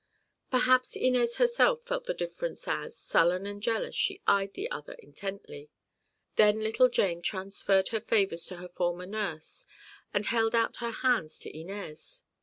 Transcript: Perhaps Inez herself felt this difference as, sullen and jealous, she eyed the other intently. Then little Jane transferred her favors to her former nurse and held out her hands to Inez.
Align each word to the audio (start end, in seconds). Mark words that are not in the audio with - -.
Perhaps 0.49 0.95
Inez 0.95 1.35
herself 1.35 1.81
felt 1.83 2.05
this 2.05 2.17
difference 2.17 2.67
as, 2.67 2.97
sullen 2.97 3.45
and 3.45 3.61
jealous, 3.61 3.93
she 3.93 4.19
eyed 4.25 4.55
the 4.55 4.71
other 4.71 4.93
intently. 4.93 5.69
Then 6.37 6.61
little 6.63 6.89
Jane 6.89 7.21
transferred 7.21 7.89
her 7.89 8.01
favors 8.01 8.47
to 8.47 8.55
her 8.57 8.67
former 8.67 9.05
nurse 9.05 9.67
and 10.11 10.25
held 10.25 10.55
out 10.55 10.77
her 10.77 10.89
hands 10.89 11.37
to 11.41 11.55
Inez. 11.55 12.23